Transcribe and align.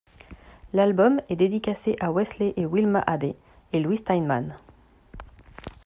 L'album 0.73 1.21
est 1.29 1.35
dédicacé 1.35 1.95
à 1.99 2.11
Wesley 2.11 2.55
et 2.57 2.65
Wilma 2.65 3.03
Aday 3.05 3.35
et 3.71 3.79
Louis 3.79 3.97
Steinman. 3.99 4.57